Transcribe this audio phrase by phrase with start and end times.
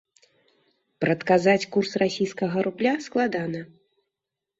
[1.03, 3.61] Прадказаць курс расійскага рубля складана.